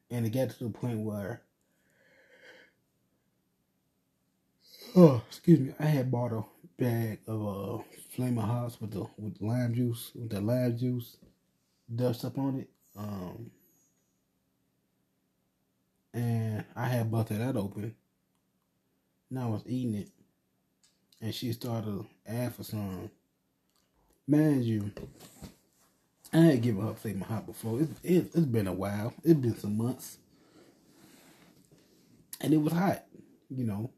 [0.09, 1.43] and it got to the point where,
[4.97, 6.43] oh, excuse me, I had bought a
[6.77, 7.83] bag of uh
[8.15, 11.15] Flaming Hots with the with lime juice with the lime juice
[11.93, 12.69] dust up on it.
[12.97, 13.51] Um,
[16.13, 17.95] and I had busted that open.
[19.29, 20.09] And I was eating it,
[21.21, 23.09] and she started to ask for some.
[24.27, 24.91] Mind you,
[26.33, 27.79] I had given her Flaming Hot before.
[27.79, 29.13] It, it, it's been a while.
[29.23, 30.17] It's been some months.
[32.41, 33.05] And it was hot,
[33.49, 33.91] you know.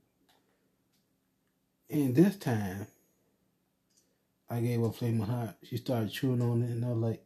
[1.90, 2.86] And this time,
[4.50, 5.56] I gave her Flaming Hot.
[5.64, 7.24] She started chewing on it, and I was like,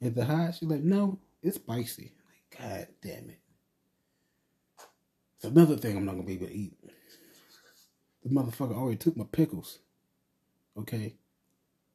[0.00, 0.54] Is it hot?
[0.54, 2.12] She's like, No, it's spicy.
[2.26, 3.40] Like, God damn it.
[5.36, 6.76] It's another thing I'm not to be able to eat.
[8.22, 9.78] The motherfucker already took my pickles.
[10.76, 11.14] Okay?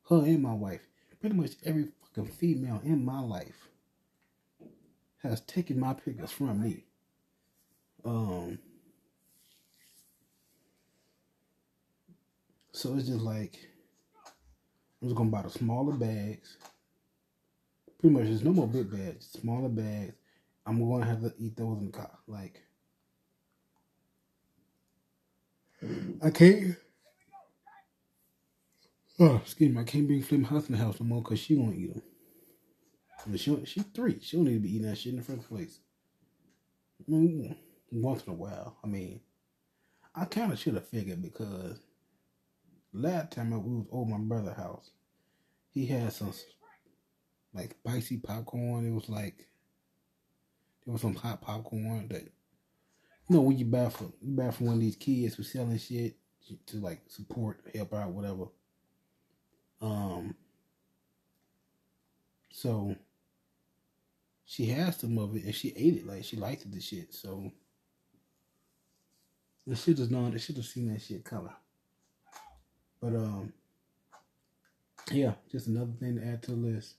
[0.10, 0.82] Her and my wife.
[1.20, 3.70] Pretty much every fucking female in my life
[5.24, 6.84] has taken my pickles from me.
[8.04, 8.60] Um,
[12.72, 13.58] so it's just like
[15.02, 16.58] I'm just gonna buy the smaller bags.
[18.06, 20.14] Pretty much, there's no more big bags, smaller bags.
[20.64, 22.12] I'm gonna have to eat those in the car.
[22.28, 22.62] Like,
[26.22, 26.76] I can't.
[29.20, 29.82] Oh, excuse me.
[29.82, 32.04] I can't bring Flim House in the house no more because she won't eat them.
[33.26, 34.20] But she, she's three.
[34.22, 35.80] She don't need to be eating that shit in the first place.
[37.10, 37.56] Mm,
[37.92, 38.78] once in a while.
[38.84, 39.20] I mean,
[40.14, 41.80] I kind of should have figured because
[42.94, 44.92] last time I was over my brother's house,
[45.72, 46.32] he had some
[47.56, 48.88] like spicy popcorn.
[48.88, 49.48] It was like
[50.86, 54.68] there was some hot popcorn that you know when you buy for you buy from
[54.68, 56.18] one of these kids who selling shit
[56.68, 58.46] to like support, help out, whatever.
[59.82, 60.36] Um.
[62.52, 62.96] So
[64.46, 67.14] she has some of it and she ate it like she liked the shit.
[67.14, 67.52] So
[69.66, 70.32] the shit is known.
[70.32, 71.50] They should have seen that shit coming.
[73.02, 73.54] But um,
[75.12, 76.96] yeah, just another thing to add to the list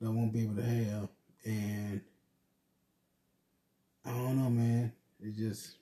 [0.00, 1.08] that I won't be able to have,
[1.44, 2.00] and
[4.04, 4.92] I don't know, man.
[5.22, 5.76] It's just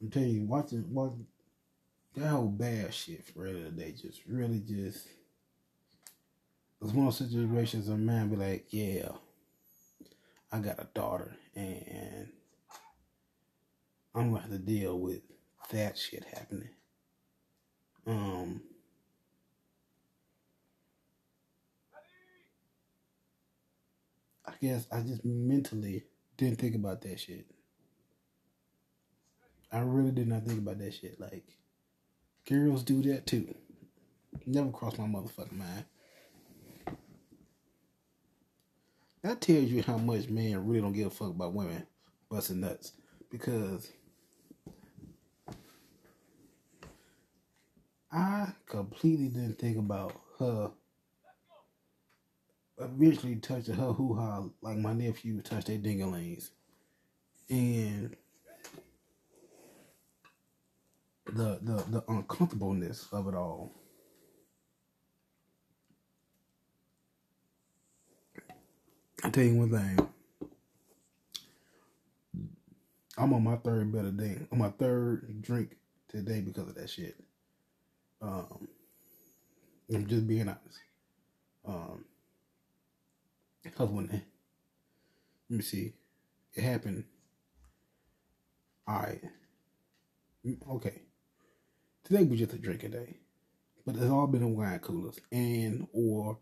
[0.00, 1.26] I'm telling you, watching watching
[2.16, 5.08] that whole bad shit for real today just really just
[6.82, 9.08] it's one of those situations a man be like, yeah,
[10.52, 12.28] I got a daughter and
[14.14, 15.22] I'm gonna have to deal with
[15.70, 16.68] that shit happening.
[18.06, 18.60] Um
[24.46, 26.04] I guess I just mentally
[26.36, 27.46] didn't think about that shit.
[29.72, 31.18] I really did not think about that shit.
[31.18, 31.44] Like,
[32.48, 33.54] girls do that too.
[34.46, 35.84] Never crossed my motherfucking mind.
[39.22, 41.86] That tells you how much men really don't give a fuck about women
[42.28, 42.92] busting nuts.
[43.30, 43.90] Because
[48.12, 50.70] I completely didn't think about her
[52.78, 56.50] eventually touching her hoo ha like my nephew touched their dinglings.
[57.50, 58.16] And
[61.26, 63.72] the, the the uncomfortableness of it all.
[69.22, 70.08] I tell you one thing.
[73.16, 74.38] I'm on my third better day.
[74.52, 75.76] On my third drink
[76.08, 77.16] today because of that shit.
[78.20, 78.68] Um,
[79.92, 80.80] I'm just being honest.
[81.66, 82.04] Um,
[83.64, 84.08] because when
[85.50, 85.94] let me see,
[86.54, 87.04] it happened.
[88.86, 89.22] All right.
[90.70, 91.02] Okay.
[92.04, 93.16] Today was just a drinking day,
[93.86, 96.38] but it's all been in wine coolers and or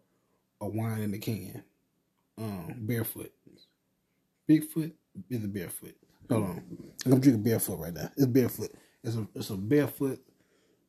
[0.61, 1.63] a wine in the can
[2.39, 3.33] um, barefoot.
[4.49, 4.93] Bigfoot
[5.31, 5.97] is a barefoot.
[6.31, 6.65] Hold on,
[7.07, 8.11] I'm drinking barefoot right now.
[8.17, 8.73] It's barefoot.
[9.05, 10.21] It's a it's a barefoot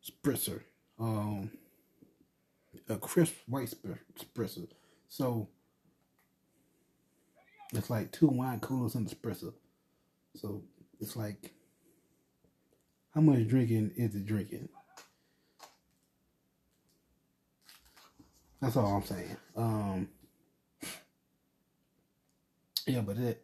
[0.03, 0.61] spritzer.
[0.99, 1.51] Um,
[2.89, 3.73] a crisp white
[4.19, 4.67] spritzer.
[5.07, 5.49] So
[7.73, 9.53] it's like two wine coolers and espresso.
[10.35, 10.63] So
[10.99, 11.53] it's like
[13.13, 14.69] how much drinking is it drinking?
[18.61, 19.37] That's all I'm saying.
[19.55, 20.07] Um
[22.85, 23.43] yeah, but it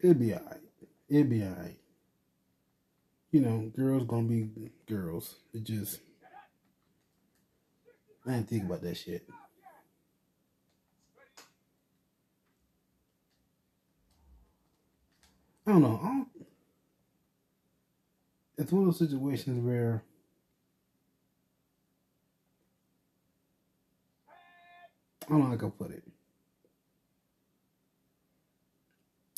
[0.00, 0.60] it'll be alright.
[1.08, 1.78] It'll be alright.
[3.30, 4.48] You know, girls gonna be
[4.86, 5.36] girls.
[5.52, 6.00] It just
[8.26, 9.28] I didn't think about that shit.
[15.66, 16.00] I don't know.
[16.02, 16.28] I don't,
[18.58, 20.02] it's one of those situations where
[25.26, 26.04] I don't know how to put it.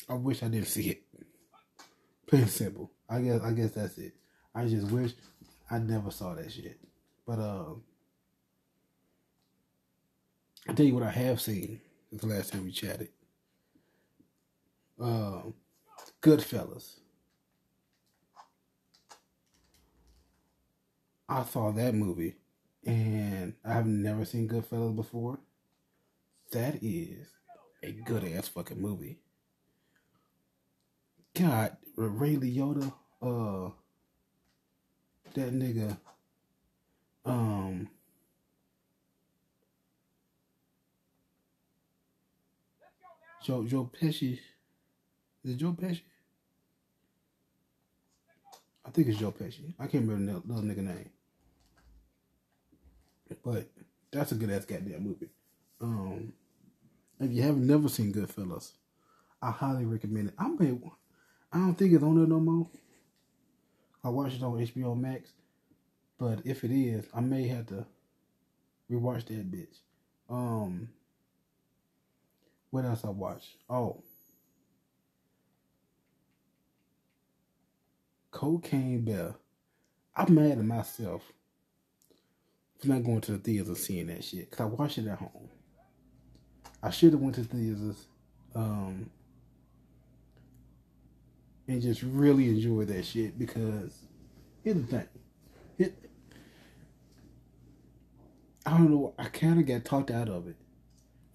[0.09, 1.03] I wish I didn't see it.
[2.27, 2.91] Plain and simple.
[3.09, 4.13] I guess I guess that's it.
[4.53, 5.13] I just wish
[5.69, 6.79] I never saw that shit.
[7.25, 7.83] But um
[10.67, 13.09] I'll tell you what I have seen since the last time we chatted.
[15.01, 15.41] Uh,
[16.21, 16.95] Goodfellas.
[21.29, 22.35] I saw that movie
[22.85, 25.39] and I've never seen Goodfellas before.
[26.51, 27.27] That is
[27.83, 29.19] a good ass fucking movie.
[31.33, 32.91] God, Ray Liotta,
[33.21, 33.69] uh,
[35.33, 35.97] that nigga,
[37.25, 37.89] um,
[43.47, 44.33] Joe Joe Pesci,
[45.45, 46.01] is it Joe Pesci?
[48.85, 49.73] I think it's Joe Pesci.
[49.79, 51.09] I can't remember the other nigga name,
[53.45, 53.69] but
[54.11, 55.29] that's a good ass goddamn movie.
[55.79, 56.33] Um,
[57.21, 58.73] if you haven't never seen Goodfellas,
[59.41, 60.33] I highly recommend it.
[60.37, 60.77] I may,
[61.53, 62.67] I don't think it's on there no more.
[64.03, 65.31] I watched it on HBO Max,
[66.17, 67.85] but if it is, I may have to
[68.91, 69.77] rewatch that bitch.
[70.29, 70.89] Um,
[72.71, 73.55] what else I watched?
[73.69, 74.03] Oh,
[78.31, 79.35] Cocaine Bear.
[80.15, 81.23] I'm mad at myself
[82.79, 85.19] for not going to the theaters and seeing that shit because I watched it at
[85.19, 85.49] home.
[86.83, 88.05] I should have went to the theaters
[88.55, 89.09] um,
[91.67, 93.99] and just really enjoyed that shit because
[94.63, 95.07] here's the thing.
[95.79, 95.95] It,
[98.65, 99.13] I don't know.
[99.17, 100.55] I kind of got talked out of it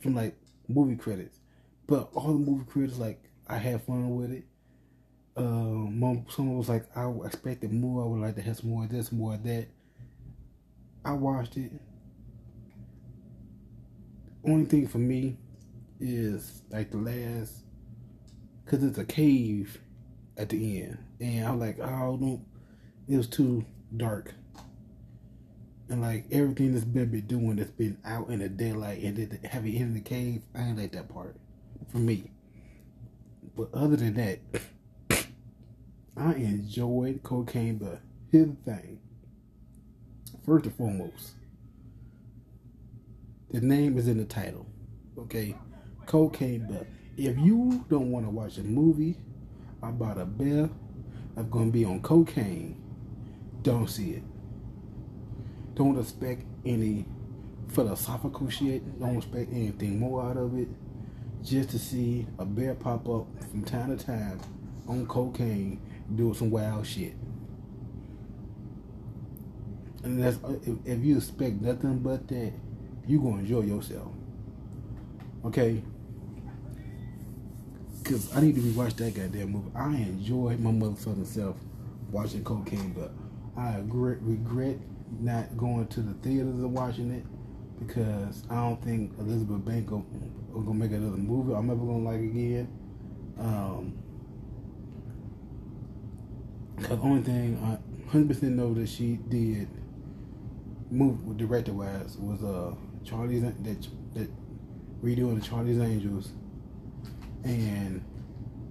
[0.00, 0.36] from like
[0.72, 1.38] movie credits,
[1.86, 4.44] but all the movie credits like I had fun with it.
[5.36, 8.04] Um, someone was like, I expected more.
[8.04, 9.66] I would like to have some more of this, more of that.
[11.04, 11.72] I watched it.
[14.44, 15.38] Only thing for me
[16.00, 17.64] is like the last,
[18.66, 19.80] cause it's a cave
[20.36, 22.44] at the end, and I'm like, oh no,
[23.08, 23.64] it was too
[23.96, 24.34] dark.
[25.88, 29.38] And like everything that's been been doing that's been out in the daylight and then
[29.44, 31.36] having in the cave, I ain't like that part
[31.90, 32.30] for me.
[33.56, 34.38] But other than that,
[36.16, 38.98] I enjoyed cocaine, but here's the thing.
[40.46, 41.32] First and foremost,
[43.50, 44.66] the name is in the title.
[45.18, 45.54] Okay?
[46.06, 46.86] Cocaine Bear.
[47.16, 49.16] If you don't want to watch a movie
[49.82, 50.70] about a bear
[51.34, 52.82] that's going to be on cocaine,
[53.62, 54.22] don't see it.
[55.74, 57.06] Don't expect any
[57.68, 59.00] philosophical shit.
[59.00, 60.68] Don't expect anything more out of it.
[61.42, 64.38] Just to see a bear pop up from time to time
[64.86, 65.80] on cocaine
[66.14, 67.14] doing some wild shit.
[70.04, 72.52] And that's if, if you expect nothing but that,
[73.06, 74.12] you gonna enjoy yourself.
[75.44, 75.82] Okay?
[78.04, 79.70] Cause I need to rewatch that goddamn movie.
[79.74, 81.56] I enjoyed my motherfucking self
[82.10, 83.12] watching cocaine, but
[83.56, 84.76] I regret regret
[85.20, 87.24] not going to the theaters and watching it
[87.86, 90.06] because I don't think Elizabeth Banks will,
[90.52, 92.68] gonna make another movie I'm ever gonna like again.
[93.38, 93.98] Um,
[96.78, 97.78] the only thing I
[98.10, 99.68] hundred percent know that she did
[100.90, 103.64] move with director wise was uh Charlie's that
[104.14, 104.28] that
[105.02, 106.32] redoing the Charlie's Angels,
[107.44, 108.04] and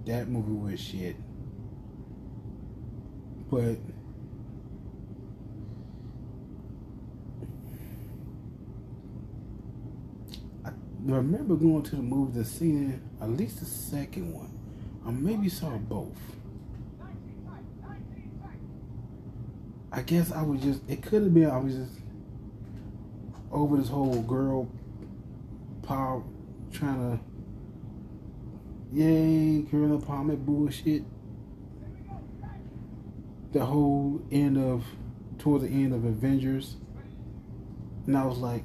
[0.06, 1.16] that movie was shit.
[3.50, 3.76] But
[10.64, 10.70] I
[11.04, 14.50] remember going to the movie and seeing at least the second one.
[15.06, 16.16] I maybe saw both.
[19.94, 21.92] I guess I was just, it could have been, I was just
[23.50, 24.66] over this whole girl
[25.82, 26.22] power
[26.72, 27.20] trying to,
[28.90, 31.02] yay, girl empowerment bullshit.
[33.52, 34.82] The whole end of,
[35.38, 36.76] toward the end of Avengers.
[38.06, 38.64] And I was like,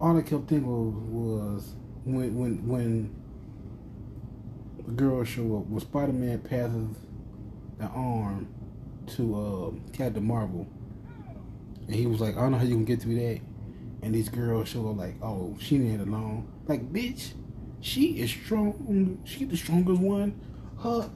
[0.00, 0.66] all I kept thinking
[1.12, 1.74] was
[2.04, 3.14] when, when, when
[4.84, 6.96] the girl showed up, when Spider Man passes
[7.78, 8.48] the arm
[9.16, 10.66] to uh, Captain Marvel,
[11.86, 13.40] and he was like, "I don't know how you gonna get through that."
[14.02, 17.32] And these girls show up like, "Oh, she ain't alone." Like, bitch,
[17.80, 19.20] she is strong.
[19.24, 20.40] She the strongest one.
[20.82, 21.10] Her,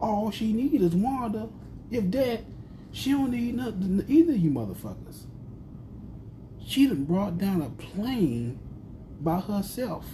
[0.00, 1.48] all she need is Wanda.
[1.90, 2.44] If that,
[2.92, 4.04] she don't need nothing.
[4.08, 5.26] Either you motherfuckers.
[6.66, 8.58] She done brought down a plane
[9.20, 10.04] by herself.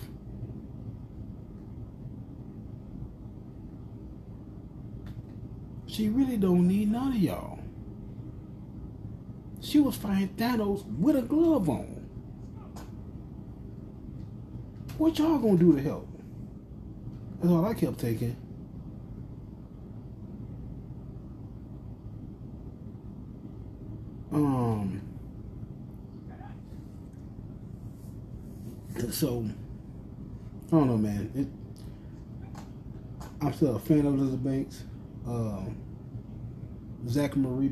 [5.87, 7.59] She really don't need none of y'all.
[9.61, 12.07] She was fighting Thanos with a glove on.
[14.99, 16.07] What y'all gonna do to help?
[17.41, 18.37] That's all I kept taking.
[24.31, 25.12] Um.
[29.11, 29.45] So,
[30.69, 31.31] I don't know, man.
[31.35, 31.47] It,
[33.41, 34.85] I'm still a fan of Elizabeth Banks.
[35.27, 35.77] Um,
[37.09, 37.69] Zack Miri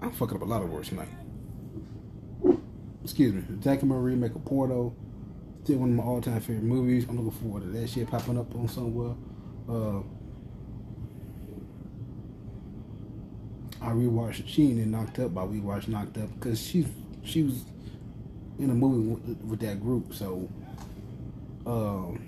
[0.00, 1.08] I'm fucking up a lot of words tonight.
[3.02, 3.42] Excuse me.
[3.62, 4.94] Zack Miri make a porno.
[5.62, 7.06] Still one of my all-time favorite movies.
[7.08, 9.14] I'm looking forward to that shit popping up on somewhere.
[9.68, 10.00] Uh,
[13.80, 14.44] I rewatched.
[14.46, 16.86] She ain't knocked up, but we watched knocked up because she
[17.22, 17.64] she was
[18.58, 20.14] in a movie with, with that group.
[20.14, 20.48] So,
[21.66, 22.20] um,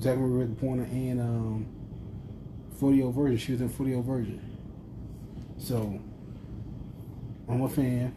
[0.00, 1.66] Zack Miri Pointer and um,
[2.78, 3.36] 40 Year Virgin.
[3.36, 4.40] She was in 40 Year Virgin.
[5.58, 6.00] So,
[7.48, 8.14] I'm a fan.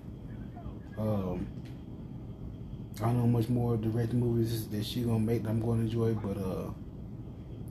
[0.97, 1.47] Um,
[2.99, 6.13] I don't know much more direct movies that she gonna make that I'm gonna enjoy,
[6.15, 6.71] but uh,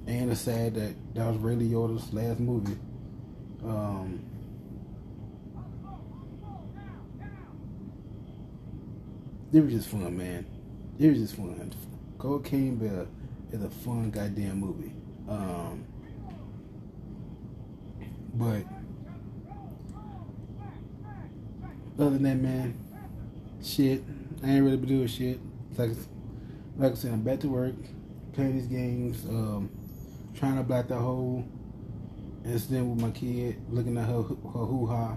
[0.06, 2.76] and it's sad that that was Ray Liotta's last movie.
[3.64, 4.20] Um,
[9.56, 10.44] it was just fun, man.
[10.98, 11.72] It was just fun.
[12.18, 13.06] Cocaine Bear
[13.50, 14.92] is a fun goddamn movie.
[15.26, 15.86] Um,
[18.34, 18.64] but
[21.98, 22.78] other than that, man,
[23.64, 24.02] shit,
[24.44, 25.40] I ain't really been doing shit.
[25.78, 25.92] Like,
[26.76, 27.74] like I said, I'm back to work,
[28.34, 29.70] playing these games, um,
[30.34, 31.46] trying to block the whole
[32.44, 35.16] incident with my kid, looking at her her hoo ha,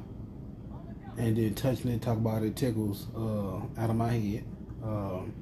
[1.20, 4.46] and then touching it, talk about it tickles uh, out of my head.
[4.82, 5.34] Um,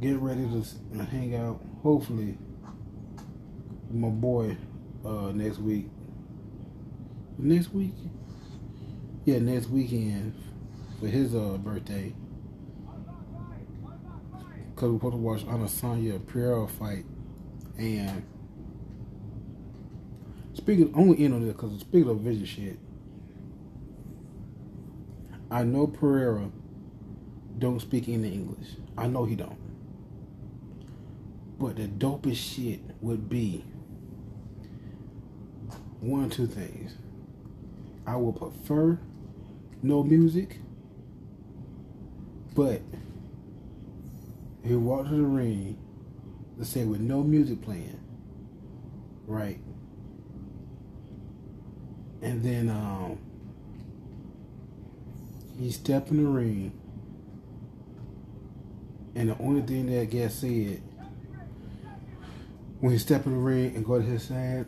[0.00, 1.60] get ready to hang out.
[1.82, 2.38] Hopefully,
[3.90, 4.56] my boy
[5.04, 5.88] uh, next week.
[7.36, 7.94] Next week,
[9.24, 10.40] yeah, next weekend
[11.00, 12.14] for his uh, birthday.
[14.76, 17.04] Cause we're supposed to watch Adesanya Pereira fight,
[17.76, 18.24] and
[20.64, 22.78] speaking, I'm gonna end on this because speaking of vision shit,
[25.50, 26.50] I know Pereira
[27.58, 28.68] don't speak any English.
[28.96, 29.58] I know he don't.
[31.58, 33.62] But the dopest shit would be
[36.00, 36.94] one two things.
[38.06, 38.98] I would prefer
[39.82, 40.60] no music,
[42.54, 42.80] but
[44.62, 45.76] he you walk to the ring,
[46.56, 48.00] let's say with no music playing,
[49.26, 49.60] right?
[52.24, 53.18] And then um,
[55.58, 56.72] he step in the ring,
[59.14, 60.82] and the only thing that gets said
[62.80, 64.66] when he step in the ring and go to his side,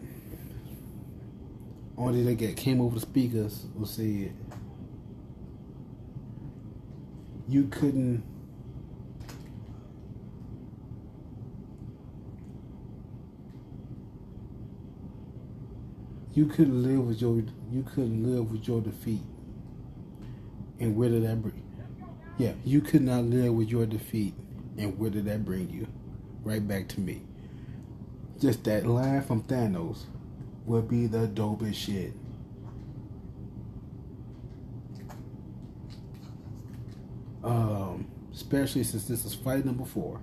[1.96, 4.34] only they get came over the speakers was said,
[7.48, 8.22] you couldn't
[16.36, 19.22] you couldn't live with your you couldn't live with your defeat.
[20.78, 21.62] And where did that bring
[22.38, 24.34] yeah, you could not live with your defeat
[24.76, 25.88] and where did that bring you?
[26.42, 27.22] Right back to me.
[28.38, 30.04] Just that line from Thanos
[30.66, 32.12] would be the dopest shit.
[37.42, 40.20] Um, especially since this is fight number four.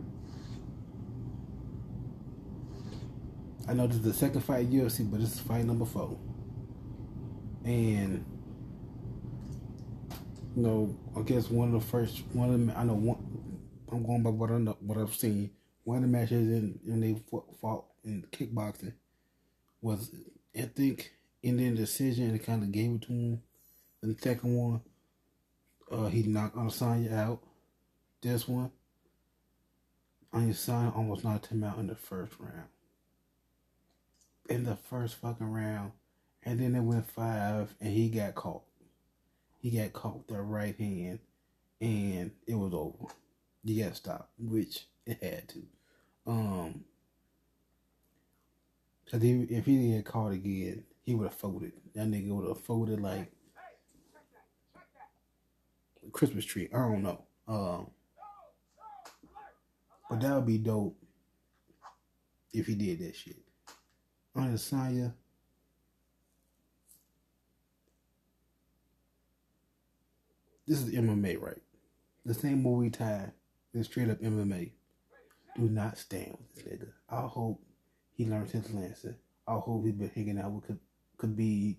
[3.67, 6.17] I know this is the second fight UFC, but this is fight number four.
[7.63, 8.25] And
[10.55, 13.17] you know, I guess one of the first one of the I know one
[13.91, 15.51] I'm going by what I know what I've seen.
[15.85, 17.15] One of the matches in in they
[17.61, 18.93] fought in kickboxing
[19.81, 20.11] was
[20.57, 23.41] I think Indian decision and kind of gave it to him.
[24.01, 24.81] And the second one,
[25.91, 27.39] uh, he knocked Adesanya out.
[28.21, 28.71] This one,
[30.33, 32.72] Adesanya almost knocked him out in the first round.
[34.49, 35.93] In the first fucking round,
[36.43, 38.63] and then it went five, and he got caught.
[39.61, 41.19] He got caught with that right hand,
[41.79, 43.13] and it was over.
[43.63, 45.63] You got stopped, which it had to.
[46.27, 46.83] Um,
[49.13, 51.73] Cause if, he didn't get caught again, he would have folded.
[51.93, 53.31] That nigga would have folded like
[56.11, 56.67] Christmas tree.
[56.73, 57.21] I don't know.
[57.47, 57.91] Um,
[60.09, 60.97] but that would be dope
[62.51, 63.42] if he did that shit.
[64.35, 65.11] Saya.
[70.67, 71.61] This is MMA, right?
[72.25, 73.31] The same movie tie
[73.73, 74.71] is straight up MMA.
[75.55, 76.87] do not stand with this nigga.
[77.09, 77.61] I hope
[78.15, 79.17] he learns his lesson.
[79.47, 80.77] I hope he been hanging out with
[81.17, 81.77] could be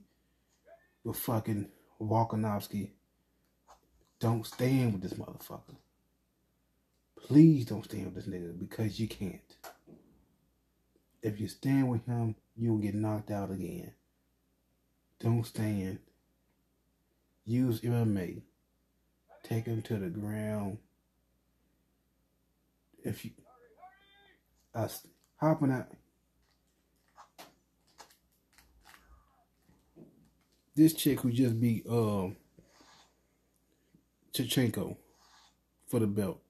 [1.03, 1.69] with fucking
[2.01, 2.91] Volkanovski.
[4.21, 5.77] Don't stand with this motherfucker.
[7.19, 9.57] Please don't stand with this nigga because you can't.
[11.25, 13.93] If you stand with him, you'll get knocked out again.
[15.21, 15.99] Don't stand.
[17.47, 18.43] Use MMA.
[19.43, 20.79] Take him to the ground.
[23.03, 23.31] If you
[24.75, 25.07] us
[25.37, 25.87] hopping out
[30.75, 32.37] this chick who just beat um
[34.35, 34.97] Shevchenko
[35.87, 36.41] for the belt.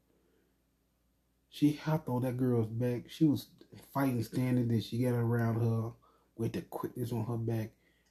[1.51, 3.05] She hopped on that girl's back.
[3.09, 3.47] She was
[3.93, 5.91] fighting standard then she got around her
[6.37, 7.71] with the quickness on her back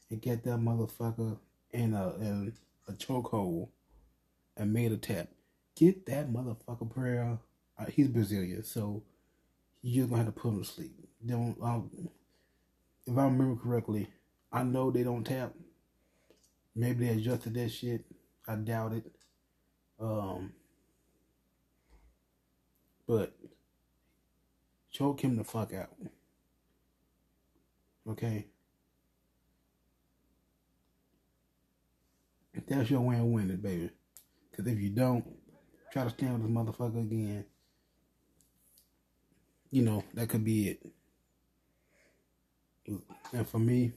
[0.09, 1.37] and get that motherfucker
[1.71, 2.53] in a in
[2.87, 3.69] a chokehold
[4.57, 5.27] and made a tap.
[5.75, 7.39] Get that motherfucker prayer.
[7.77, 9.03] Uh, he's Brazilian, so
[9.81, 10.91] you just gonna have to put him to sleep.
[11.25, 11.57] Don't.
[11.61, 12.09] Um,
[13.05, 14.07] if I remember correctly,
[14.51, 15.53] I know they don't tap.
[16.75, 18.05] Maybe they adjusted that shit.
[18.47, 19.11] I doubt it.
[19.99, 20.53] Um,
[23.07, 23.33] but
[24.93, 25.89] choke him the fuck out.
[28.07, 28.45] Okay.
[32.67, 33.89] That's your way of winning, baby.
[34.49, 35.25] Because if you don't,
[35.91, 37.45] try to stand with this motherfucker again.
[39.71, 40.85] You know, that could be it.
[43.33, 43.93] And for me,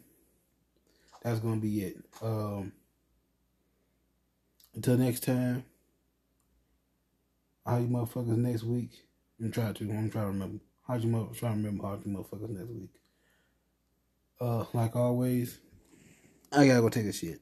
[1.22, 1.97] that's gonna be it.
[2.22, 2.72] Um,
[4.74, 5.64] until next time,
[7.66, 8.92] how you motherfuckers next week?
[9.40, 9.84] I'm trying to.
[9.84, 10.61] I'm trying to remember.
[10.87, 12.91] How you motherfuckers trying to remember how you motherfuckers next week?
[14.41, 15.59] Uh, like always,
[16.53, 17.41] I gotta go take a shit.